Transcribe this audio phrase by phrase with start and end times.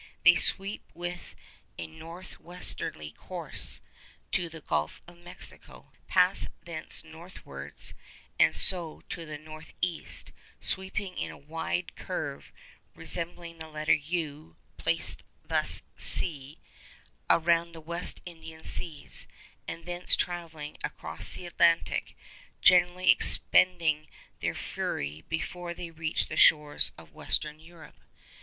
[0.23, 1.35] They sweep with
[1.77, 3.81] a north westerly course
[4.31, 7.93] to the Gulf of Mexico, pass thence northwards,
[8.39, 12.51] and so to the north east, sweeping in a wide curve
[12.95, 16.57] (resembling the letter ∪ placed thus ⊂)
[17.29, 19.27] around the West Indian seas,
[19.67, 22.17] and thence travelling across the Atlantic,
[22.59, 24.07] generally expending
[24.39, 27.99] their fury before they reach the shores of Western Europe.